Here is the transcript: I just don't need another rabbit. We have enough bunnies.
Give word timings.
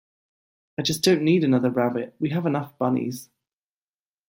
I 0.79 0.81
just 0.81 1.03
don't 1.03 1.21
need 1.21 1.43
another 1.43 1.69
rabbit. 1.69 2.15
We 2.19 2.31
have 2.31 2.47
enough 2.47 2.75
bunnies. 2.79 3.29